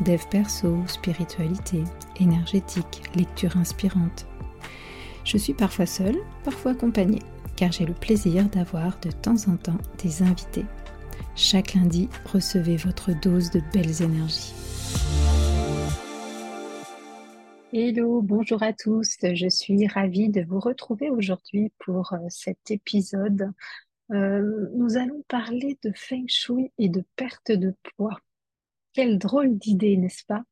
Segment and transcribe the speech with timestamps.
[0.00, 1.84] dev perso, spiritualité,
[2.20, 4.26] énergétique, lecture inspirante.
[5.24, 7.22] Je suis parfois seule, parfois accompagnée,
[7.56, 10.66] car j'ai le plaisir d'avoir de temps en temps des invités.
[11.36, 14.52] Chaque lundi, recevez votre dose de belles énergies.
[17.72, 19.16] Hello, bonjour à tous.
[19.20, 23.50] Je suis ravie de vous retrouver aujourd'hui pour euh, cet épisode.
[24.12, 28.20] Euh, nous allons parler de feng shui et de perte de poids.
[28.94, 30.44] Quelle drôle d'idée, n'est-ce pas?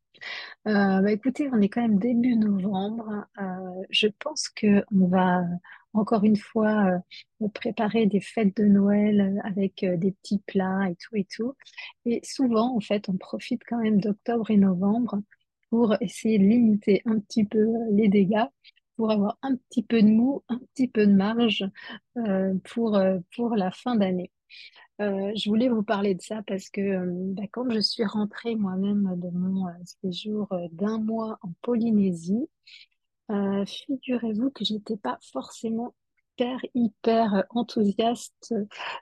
[0.69, 3.27] Euh, bah, écoutez, on est quand même début novembre.
[3.41, 5.45] Euh, je pense que on va
[5.95, 7.03] encore une fois
[7.43, 11.55] euh, préparer des fêtes de Noël avec des petits plats et tout et tout.
[12.07, 15.21] Et souvent, en fait, on profite quand même d'octobre et novembre
[15.71, 18.47] pour essayer de limiter un petit peu les dégâts,
[18.97, 21.65] pour avoir un petit peu de mou, un petit peu de marge
[22.65, 23.01] pour,
[23.37, 24.31] pour la fin d'année.
[25.03, 28.55] Euh, je voulais vous parler de ça parce que euh, bah, quand je suis rentrée
[28.55, 29.72] moi-même de mon euh,
[30.03, 32.48] séjour d'un mois en Polynésie,
[33.67, 35.94] figurez-vous que j'étais pas forcément
[36.36, 38.55] hyper, hyper enthousiaste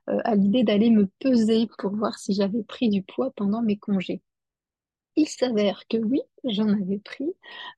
[0.06, 4.22] à l'idée d'aller me peser pour voir si j'avais pris du poids pendant mes congés.
[5.16, 7.32] Il s'avère que oui, j'en avais pris,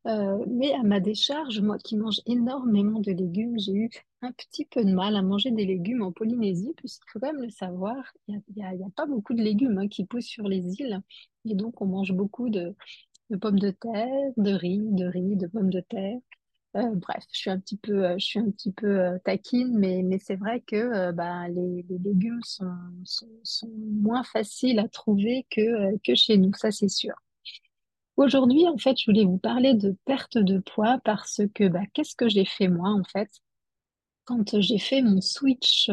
[0.06, 4.64] euh, mais à ma décharge, moi qui mange énormément de légumes, j'ai eu un petit
[4.66, 8.12] peu de mal à manger des légumes en Polynésie, puisqu'il faut quand même le savoir,
[8.28, 11.00] il n'y a, pas beaucoup de légumes hein, qui poussent sur les îles,
[11.46, 12.74] et donc on mange beaucoup de,
[13.40, 16.18] pommes de terre, de riz, de riz, de pommes de terre.
[16.76, 18.16] Euh, bref, je suis un petit peu, euh,
[18.76, 22.70] peu taquine, mais, c'est vrai que bah, les, légumes sont,
[24.00, 27.14] moins faciles à trouver que, chez nous, ça c'est sûr.
[28.16, 32.14] Aujourd'hui, en fait, je voulais vous parler de perte de poids parce que bah, qu'est-ce
[32.14, 33.30] que j'ai fait moi, en fait,
[34.24, 35.90] quand j'ai fait mon switch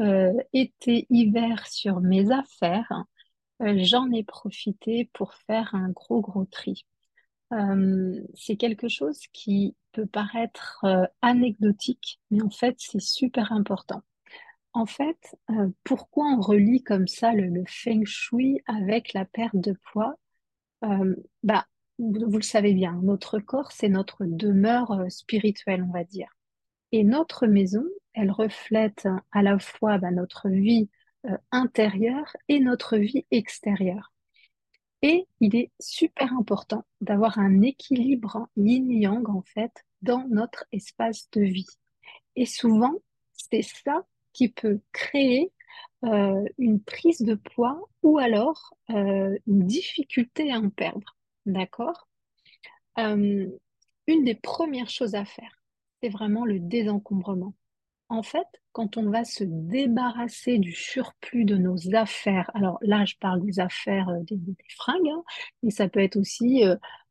[0.00, 3.04] euh, été-hiver sur mes affaires,
[3.62, 6.84] euh, j'en ai profité pour faire un gros, gros tri.
[7.54, 10.84] Euh, c'est quelque chose qui peut paraître
[11.22, 14.02] anecdotique, mais en fait, c'est super important.
[14.72, 15.36] En fait,
[15.84, 20.16] pourquoi on relie comme ça le, feng shui avec la perte de poids?
[20.84, 21.66] Euh, bah,
[21.98, 26.28] vous, le savez bien, notre corps, c'est notre demeure euh, spirituelle, on va dire.
[26.92, 30.88] Et notre maison, elle reflète à la fois bah, notre vie
[31.26, 34.12] euh, intérieure et notre vie extérieure.
[35.06, 41.42] Et il est super important d'avoir un équilibre yin-yang, en fait, dans notre espace de
[41.42, 41.68] vie.
[42.36, 42.94] Et souvent,
[43.34, 45.52] c'est ça qui peut créer
[46.04, 51.18] euh, une prise de poids ou alors euh, une difficulté à en perdre.
[51.44, 52.08] D'accord?
[52.98, 53.46] Euh,
[54.06, 55.60] Une des premières choses à faire,
[56.02, 57.52] c'est vraiment le désencombrement.
[58.08, 63.14] En fait, quand on va se débarrasser du surplus de nos affaires, alors là, je
[63.18, 64.38] parle des affaires des,
[64.76, 65.24] fringues, hein,
[65.62, 66.62] mais ça peut être aussi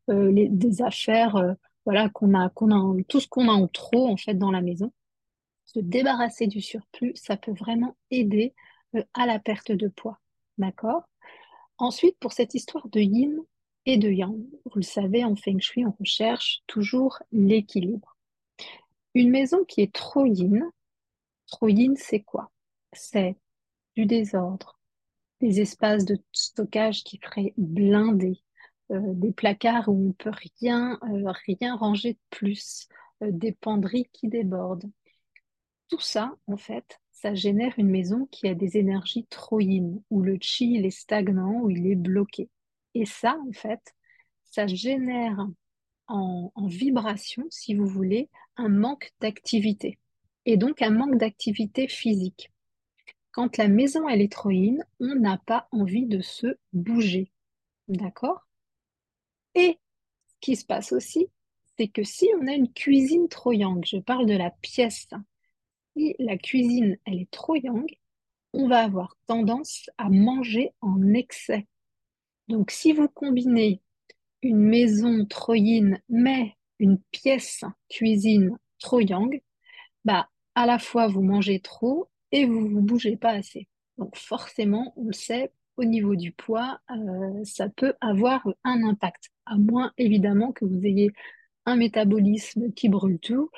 [0.08, 4.16] les, des affaires voilà, qu'on a, qu'on a, tout ce qu'on a en trop en
[4.16, 4.92] fait dans la maison.
[5.66, 8.54] Se débarrasser du surplus, ça peut vraiment aider
[9.14, 10.20] à la perte de poids.
[10.58, 11.02] D'accord?
[11.78, 13.36] Ensuite, pour cette histoire de yin
[13.86, 18.16] et de yang, vous le savez, en feng shui, on recherche toujours l'équilibre.
[19.14, 20.70] Une maison qui est trop yin,
[21.46, 22.50] trop yin, c'est quoi?
[22.92, 23.36] C'est
[23.96, 24.78] du désordre,
[25.40, 28.42] des espaces de stockage qui feraient blindés,
[28.90, 32.88] euh, des placards où on peut rien, euh, rien ranger de plus,
[33.22, 34.90] euh, des penderies qui débordent.
[35.88, 40.22] Tout ça, en fait, ça génère une maison qui a des énergies trop yin, où
[40.22, 42.50] le chi est stagnant, où il est bloqué.
[42.94, 43.94] Et ça, en fait,
[44.44, 45.46] ça génère
[46.06, 49.98] en, vibration, si vous voulez, un manque d'activité.
[50.46, 52.50] Et donc un manque d'activité physique.
[53.32, 57.32] Quand la maison elle est trop on n'a pas envie de se bouger.
[57.88, 58.46] D'accord?
[59.54, 59.78] Et
[60.26, 61.28] ce qui se passe aussi,
[61.76, 65.08] c'est que si on a une cuisine trop je parle de la pièce,
[65.96, 67.56] si la cuisine elle est trop
[68.52, 71.66] on va avoir tendance à manger en excès.
[72.48, 73.80] Donc si vous combinez
[74.42, 75.54] une maison trop
[76.08, 79.00] mais une pièce cuisine trop
[80.04, 83.68] bah à la fois vous mangez trop et vous vous bougez pas assez.
[83.98, 89.30] Donc forcément, on le sait, au niveau du poids, euh, ça peut avoir un impact,
[89.46, 91.10] à moins évidemment que vous ayez
[91.66, 93.50] un métabolisme qui brûle tout.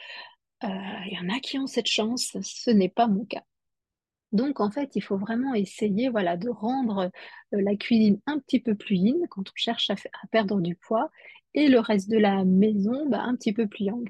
[0.65, 0.69] Euh,
[1.07, 3.45] Il y en a qui ont cette chance, ce n'est pas mon cas.
[4.33, 7.11] Donc, en fait, il faut vraiment essayer voilà, de rendre
[7.55, 10.75] euh, la cuisine un petit peu plus yin quand on cherche à, à perdre du
[10.77, 11.11] poids
[11.55, 14.09] et le reste de la maison bah, un petit peu plus yang.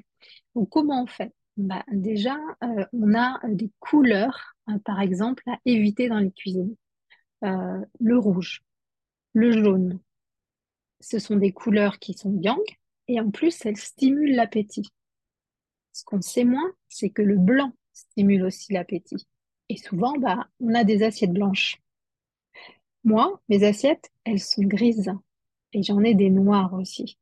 [0.55, 1.33] Donc, comment on fait?
[1.57, 6.31] Bah, déjà, euh, on a euh, des couleurs, hein, par exemple, à éviter dans les
[6.31, 6.75] cuisines.
[7.43, 8.63] Euh, le rouge,
[9.33, 9.99] le jaune,
[10.99, 12.61] ce sont des couleurs qui sont yang
[13.07, 14.89] et en plus, elles stimulent l'appétit.
[15.93, 19.25] Ce qu'on sait moins, c'est que le blanc stimule aussi l'appétit.
[19.69, 21.81] Et souvent, bah, on a des assiettes blanches.
[23.03, 25.11] Moi, mes assiettes, elles sont grises
[25.73, 27.17] et j'en ai des noires aussi.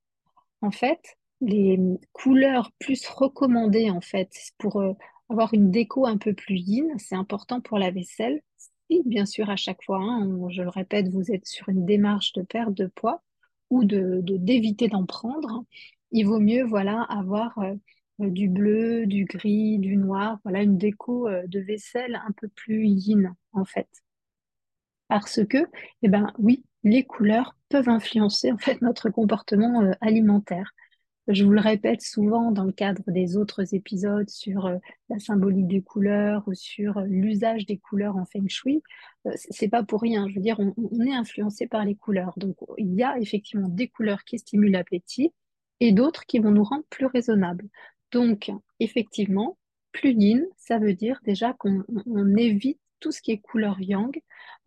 [0.62, 1.80] En fait, les
[2.12, 4.94] couleurs plus recommandées en fait pour euh,
[5.30, 8.42] avoir une déco un peu plus yin, c'est important pour la vaisselle.
[8.90, 12.34] Si bien sûr à chaque fois, hein, je le répète, vous êtes sur une démarche
[12.34, 13.24] de perte de poids
[13.70, 15.66] ou de d'éviter d'en prendre,
[16.12, 17.76] il vaut mieux voilà avoir euh,
[18.20, 22.86] du bleu, du gris, du noir, voilà une déco euh, de vaisselle un peu plus
[22.86, 23.90] yin en fait.
[25.08, 25.68] Parce que,
[26.02, 30.72] eh ben oui, les couleurs peuvent influencer en fait notre comportement euh, alimentaire.
[31.28, 34.78] Je vous le répète souvent dans le cadre des autres épisodes sur euh,
[35.10, 38.84] la symbolique des couleurs ou sur euh, l'usage des couleurs en feng shui.
[39.26, 40.30] Euh, c'est pas pour rien.
[40.30, 42.34] Je veux dire, on, est influencé par les couleurs.
[42.38, 45.34] Donc, il y a effectivement des couleurs qui stimulent l'appétit
[45.80, 47.68] et d'autres qui vont nous rendre plus raisonnables.
[48.12, 49.58] Donc, effectivement,
[49.94, 54.16] plus yin, ça veut dire déjà qu'on on évite tout ce qui est couleur yang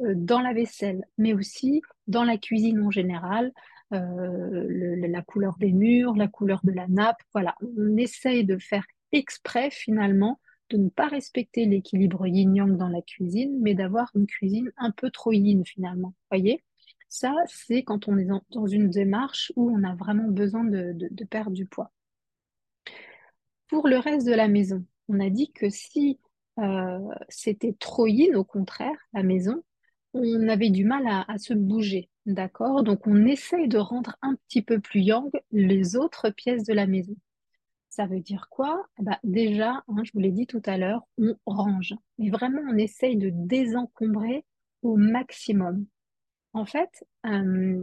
[0.01, 3.53] dans la vaisselle, mais aussi dans la cuisine en général,
[3.91, 7.21] le- la couleur des murs, la couleur de la nappe.
[7.33, 10.39] Voilà, on essaye de faire exprès finalement
[10.71, 15.11] de ne pas respecter l'équilibre yin-yang dans la cuisine, mais d'avoir une cuisine un peu
[15.11, 16.15] trop yin finalement.
[16.31, 16.63] Voyez?
[17.09, 20.95] Ça, c'est quand on est dans, une démarche où on a vraiment besoin de,
[21.25, 21.91] perdre du poids.
[23.69, 26.19] Pour le reste de la maison, on a dit que si
[26.59, 26.99] euh,
[27.29, 29.63] c'était trop yin, au contraire, la maison,
[30.13, 32.83] on avait du mal à se bouger, d'accord?
[32.85, 36.87] Donc on essaye de rendre un petit peu plus yang les autres pièces de la
[36.87, 37.17] maison.
[37.89, 38.87] Ça veut dire quoi?
[39.01, 41.95] Ben, déjà, hein, je vous l'ai dit tout à l'heure, on range.
[42.19, 44.45] Mais vraiment, on essaye de désencombrer
[44.83, 45.87] au maximum.
[46.53, 47.83] En fait, euh,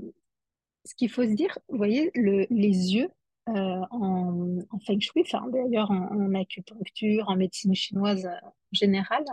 [0.85, 3.09] ce qu'il faut se dire, vous voyez, le- les yeux
[3.49, 9.23] euh, en, en feng shui, d'ailleurs en, acupuncture, en médecine chinoise euh, en général,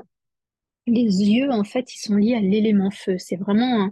[0.87, 3.17] les yeux, en fait, ils sont liés à l'élément feu.
[3.19, 3.91] C'est vraiment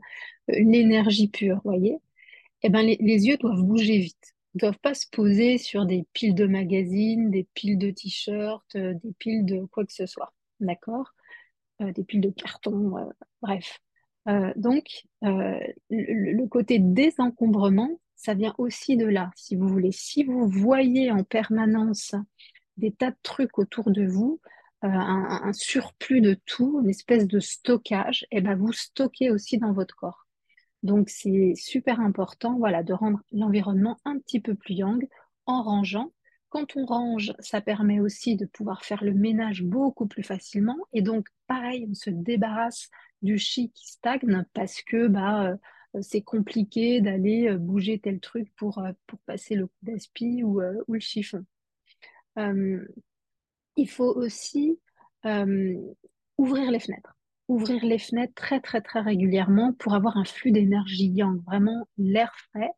[0.56, 1.98] une énergie pure, voyez.
[2.62, 4.34] Eh ben, les, yeux doivent bouger vite.
[4.54, 8.94] Ils doivent pas se poser sur des piles de magazines, des piles de t-shirts, euh,
[9.02, 10.32] des piles de quoi que ce soit.
[10.60, 11.14] D'accord?
[11.80, 13.10] euh, des piles de carton, euh,
[13.42, 13.80] bref.
[14.54, 19.90] Donc, le, côté désencombrement, ça vient aussi de là, si vous voulez.
[19.90, 22.14] Si vous voyez en permanence
[22.76, 24.40] des tas de trucs autour de vous,
[24.82, 29.96] un, surplus de tout, une espèce de stockage, et ben vous stockez aussi dans votre
[29.96, 30.28] corps.
[30.82, 35.06] Donc, c'est super important, voilà, de rendre l'environnement un petit peu plus yang
[35.46, 36.12] en rangeant.
[36.48, 40.76] Quand on range, ça permet aussi de pouvoir faire le ménage beaucoup plus facilement.
[40.92, 42.88] Et donc, pareil, on se débarrasse
[43.22, 45.56] du chi qui stagne parce que bah,
[45.94, 50.42] euh, c'est compliqué d'aller euh, bouger tel truc pour, euh, pour passer le coup d'aspi
[50.42, 51.44] ou, euh, ou le chiffon.
[52.38, 52.84] Euh,
[53.76, 54.78] il faut aussi
[55.26, 55.76] euh,
[56.38, 57.16] ouvrir les fenêtres.
[57.50, 62.32] Ouvrir les fenêtres très, très, très régulièrement pour avoir un flux d'énergie yang, vraiment l'air
[62.48, 62.70] frais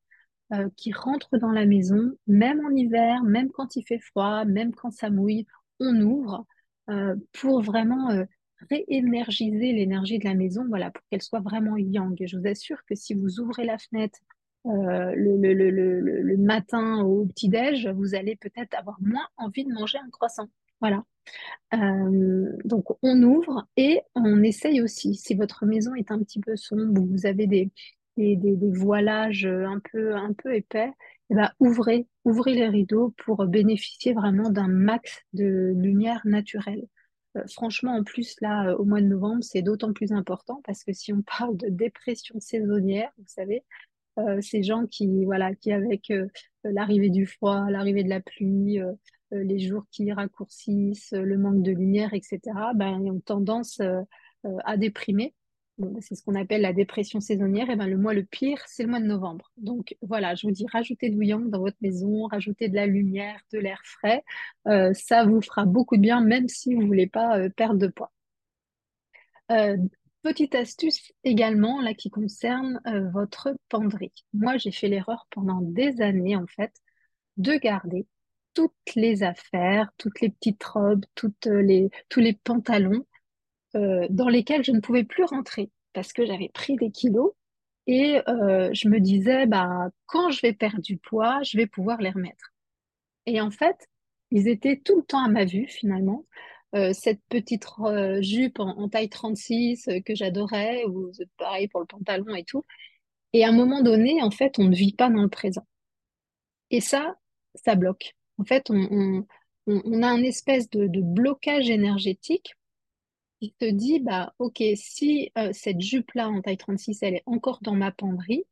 [0.54, 4.74] euh, qui rentre dans la maison, même en hiver, même quand il fait froid, même
[4.74, 5.44] quand ça mouille,
[5.78, 6.46] on ouvre
[6.88, 8.24] euh, pour vraiment euh,
[8.70, 12.16] réénergiser l'énergie de la maison, voilà, pour qu'elle soit vraiment yang.
[12.24, 14.20] Je vous assure que si vous ouvrez la fenêtre
[14.64, 20.48] le, le matin au petit-déj, vous allez peut-être avoir moins envie de manger un croissant.
[20.82, 21.04] Voilà.
[21.74, 26.56] Euh, donc on ouvre et on essaye aussi, si votre maison est un petit peu
[26.56, 27.70] sombre ou vous avez des,
[28.16, 30.90] des, voilages un peu, un peu épais,
[31.30, 36.84] eh ben, ouvrez, ouvrez les rideaux pour bénéficier vraiment d'un max de lumière naturelle.
[37.36, 40.82] Euh, franchement, en plus, là, euh, au mois de novembre, c'est d'autant plus important parce
[40.82, 43.64] que si on parle de dépression saisonnière, vous savez,
[44.42, 46.12] ces gens qui, voilà, qui avec
[46.64, 48.78] l'arrivée du froid, l'arrivée de la pluie,
[49.32, 52.40] les jours qui raccourcissent, euh, le manque de lumière, etc.,
[52.74, 54.00] ben, ils ont tendance euh,
[54.46, 55.34] euh, à déprimer.
[55.78, 57.70] Ben, c'est ce qu'on appelle la dépression saisonnière.
[57.70, 59.50] Et ben, le mois le pire, c'est le mois de novembre.
[59.56, 63.40] Donc voilà, je vous dis, rajoutez de l'ouillant dans votre maison, rajoutez de la lumière,
[63.52, 64.22] de l'air frais.
[64.68, 67.88] Euh, ça vous fera beaucoup de bien, même si vous voulez pas euh, perdre de
[67.88, 68.12] poids.
[69.50, 69.76] Euh,
[70.22, 74.12] Petite astuce également là qui concerne euh, votre penderie.
[74.32, 76.72] Moi, j'ai fait l'erreur pendant des années en fait
[77.38, 78.06] de garder
[78.54, 83.06] toutes les affaires, toutes les petites robes, toutes les, tous les pantalons
[83.74, 87.32] euh, dans lesquels je ne pouvais plus rentrer parce que j'avais pris des kilos
[87.86, 92.00] et euh, je me disais bah quand je vais perdre du poids, je vais pouvoir
[92.00, 92.52] les remettre.
[93.26, 93.88] Et en fait,
[94.30, 96.24] ils étaient tout le temps à ma vue finalement.
[96.74, 101.86] Euh, cette petite euh, jupe en, taille 36 euh, que j'adorais, ou pareil pour le
[101.86, 102.64] pantalon et tout.
[103.34, 105.66] Et à un moment donné, en fait, on ne vit pas dans le présent.
[106.70, 107.16] Et ça,
[107.54, 108.14] ça bloque.
[108.42, 109.24] En fait, on,
[110.02, 112.54] a un espèce de, blocage énergétique
[113.40, 117.74] qui te dit, bah, ok, si cette jupe-là en taille 36, elle est encore dans
[117.74, 118.44] ma penderie,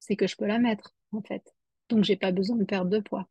[0.00, 1.54] c'est que je peux la mettre, en fait.
[1.90, 3.28] Donc, j'ai pas besoin de perdre de poids.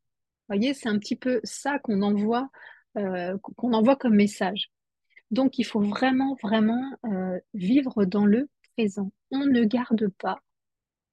[0.48, 2.50] Vous voyez, c'est un petit peu ça qu'on envoie
[2.96, 4.72] euh, qu'on envoie comme message.
[5.32, 9.12] Donc, il faut vraiment, vraiment euh, vivre dans le présent.
[9.32, 10.43] On ne garde pas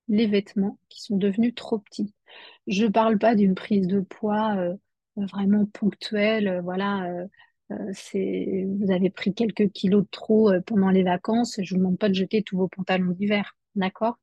[0.08, 2.12] les vêtements qui sont devenus trop petits.
[2.66, 4.76] Je ne parle pas d'une prise de poids euh,
[5.26, 6.60] vraiment ponctuelle.
[6.62, 7.08] voilà,
[7.92, 11.60] c'est, vous avez pris quelques kilos de trop pendant les vacances.
[11.62, 14.18] Je ne vous demande pas de jeter tous vos pantalons d'hiver, d'accord?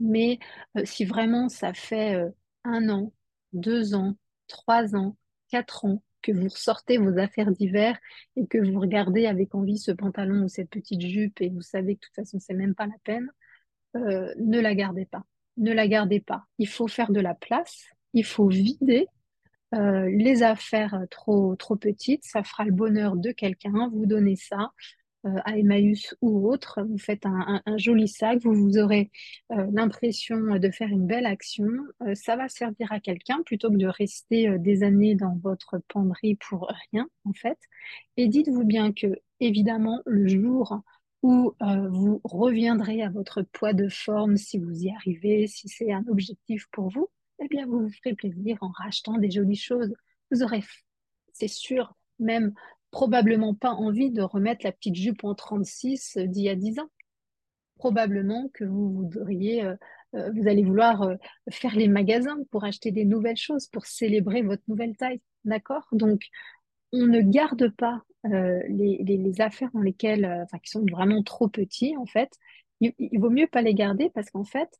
[0.00, 0.38] Mais
[0.84, 2.20] si vraiment ça fait
[2.64, 3.12] un an,
[3.52, 4.16] deux ans,
[4.48, 5.16] trois ans,
[5.50, 7.98] quatre ans que vous sortez vos affaires d'hiver
[8.36, 11.96] et que vous regardez avec envie ce pantalon ou cette petite jupe et vous savez
[11.96, 13.30] que de toute façon c'est même pas la peine,
[13.96, 15.24] euh, ne la gardez pas.
[15.56, 16.46] Ne la gardez pas.
[16.58, 19.06] Il faut faire de la place, il faut vider
[19.74, 22.24] euh, les affaires trop trop petites.
[22.24, 23.90] Ça fera le bonheur de quelqu'un.
[23.92, 24.72] Vous donnez ça
[25.26, 29.10] euh, à Emmaüs ou autre, vous faites un, joli sac, vous, vous aurez
[29.52, 31.66] euh, l'impression de faire une belle action,
[32.12, 36.70] ça va servir à quelqu'un plutôt que de rester des années dans votre penderie pour
[36.92, 37.58] rien en fait.
[38.18, 40.82] Et dites-vous bien que évidemment le jour
[41.22, 46.04] où vous reviendrez à votre poids de forme, si vous y arrivez, si c'est un
[46.08, 47.08] objectif pour vous,
[47.40, 49.94] eh bien vous vous ferez plaisir en rachetant des jolies choses.
[50.30, 50.62] Vous aurez,
[51.32, 52.54] c'est sûr, même
[52.94, 56.78] probablement pas envie de remettre la petite jupe en 36 euh, d'il y a 10
[56.78, 56.90] ans.
[57.76, 59.74] Probablement que vous voudriez, euh,
[60.14, 61.10] euh, vous allez vouloir
[61.50, 65.20] faire les magasins pour acheter des nouvelles choses, pour célébrer votre nouvelle taille.
[65.44, 65.88] D'accord?
[65.90, 66.22] Donc,
[66.92, 72.06] on ne garde pas les, affaires dans lesquelles, enfin, qui sont vraiment trop petits, en
[72.06, 72.30] fait.
[72.80, 74.70] Il, il vaut mieux pas les garder parce qu'en fait,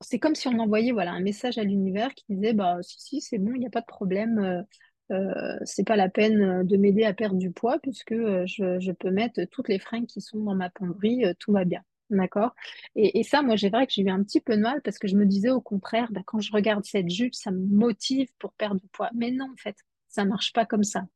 [0.00, 3.20] c'est comme si on envoyait voilà, un message à l'univers qui disait bah si si
[3.20, 4.64] c'est bon il n'y a pas de problème
[5.10, 8.92] euh, c'est pas la peine euh, de m'aider à perdre du poids puisque euh, je,
[8.92, 11.82] peux mettre toutes les fringues qui sont dans ma penderie, tout va bien.
[12.10, 12.54] D'accord?
[12.96, 15.08] Et, ça, moi, j'ai vrai que j'ai eu un petit peu de mal parce que
[15.08, 18.52] je me disais au contraire, bah, quand je regarde cette jupe, ça me motive pour
[18.52, 19.10] perdre du poids.
[19.14, 19.76] Mais non, en fait,
[20.08, 21.06] ça marche pas comme ça.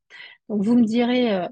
[0.48, 1.46] Donc, vous me direz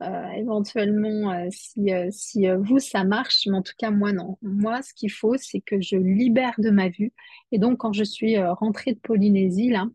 [0.00, 4.38] éventuellement si, si vous, ça marche, mais en tout cas, moi, non.
[4.42, 7.12] Moi, ce qu'il faut, c'est que je libère de ma vue.
[7.52, 9.86] Et donc, quand je suis rentrée de Polynésie, là,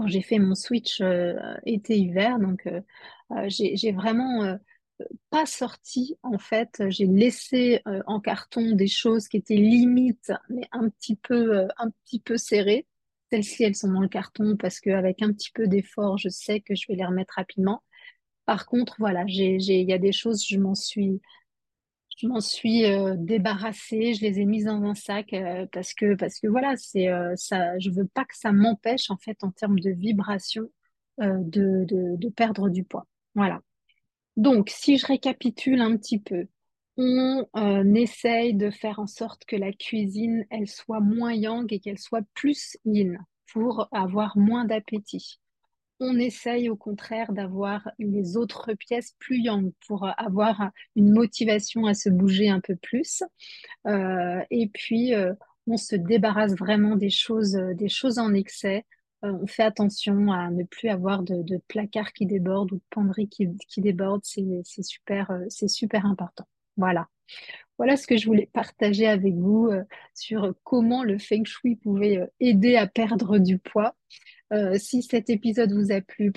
[0.00, 1.34] quand j'ai fait mon switch euh,
[1.66, 2.38] été-hiver.
[2.38, 2.80] Donc, euh,
[3.32, 4.56] euh, j'ai vraiment
[5.30, 6.82] pas sorti, en fait.
[6.88, 12.20] J'ai laissé en carton des choses qui étaient limites, mais un petit peu, un petit
[12.20, 12.86] peu serrées.
[13.30, 16.74] Celles-ci, elles sont dans le carton parce qu'avec un petit peu d'effort, je sais que
[16.74, 17.82] je vais les remettre rapidement.
[18.46, 21.20] Par contre, voilà, il y a des choses, je m'en suis,
[22.22, 26.48] je euh, débarrassée, je les ai mises dans un sac euh, parce que parce que
[26.48, 29.90] voilà, c'est euh, ça, je veux pas que ça m'empêche en fait en termes de
[29.90, 30.68] vibration
[31.18, 33.06] de, de, perdre du poids.
[33.34, 33.60] Voilà.
[34.38, 36.46] Donc, si je récapitule un petit peu,
[36.96, 37.44] on
[37.94, 42.24] essaye de faire en sorte que la cuisine, elle soit moins yang et qu'elle soit
[42.32, 43.18] plus yin
[43.52, 45.40] pour avoir moins d'appétit
[46.00, 51.94] on essaye au contraire d'avoir les autres pièces plus yang pour avoir une motivation à
[51.94, 53.22] se bouger un peu plus.
[53.86, 55.34] Euh, et puis, euh,
[55.66, 58.86] on se débarrasse vraiment des choses, des choses en excès.
[59.24, 63.28] Euh, on fait attention à ne plus avoir de, placards qui débordent ou de penderies
[63.28, 64.24] qui, qui débordent.
[64.24, 65.30] C'est super,
[66.04, 66.46] important.
[66.76, 69.70] Voilà ce que je voulais partager avec vous
[70.14, 73.94] sur comment le feng shui pouvait aider à perdre du poids.
[74.52, 76.32] Euh, si cet épisode vous a plu,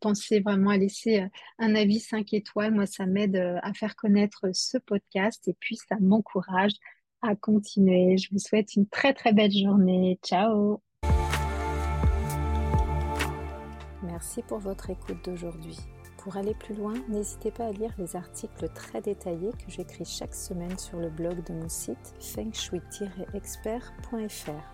[0.00, 1.28] pensez vraiment à laisser euh,
[1.58, 2.74] un avis 5 étoiles.
[2.74, 6.72] Moi, ça m'aide euh, à faire connaître ce podcast et puis ça m'encourage
[7.22, 8.18] à continuer.
[8.18, 10.18] Je vous souhaite une très très belle journée.
[10.22, 10.82] Ciao
[14.02, 15.78] Merci pour votre écoute d'aujourd'hui.
[16.18, 20.34] Pour aller plus loin, n'hésitez pas à lire les articles très détaillés que j'écris chaque
[20.34, 24.73] semaine sur le blog de mon site fengshui-expert.fr.